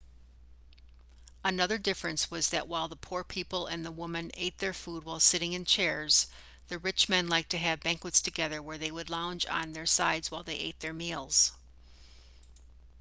another 1.43 1.77
difference 1.77 2.31
was 2.31 2.49
that 2.49 2.67
while 2.67 2.87
the 2.87 2.95
poor 2.95 3.23
people 3.23 3.67
and 3.67 3.85
the 3.85 3.91
woman 3.91 4.31
ate 4.33 4.57
their 4.57 4.73
food 4.73 5.03
while 5.03 5.19
sitting 5.19 5.53
in 5.53 5.63
chairs 5.63 6.25
the 6.69 6.79
rich 6.79 7.07
men 7.07 7.27
liked 7.27 7.51
to 7.51 7.57
have 7.59 7.81
banquets 7.81 8.19
together 8.19 8.63
where 8.63 8.79
they 8.79 8.89
would 8.89 9.11
lounge 9.11 9.45
on 9.45 9.73
their 9.73 9.85
sides 9.85 10.31
while 10.31 10.41
they 10.41 10.57
ate 10.57 10.79
their 10.79 10.91
meals 10.91 11.51